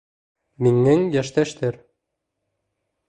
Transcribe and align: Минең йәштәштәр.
Минең 0.67 1.05
йәштәштәр. 1.17 1.77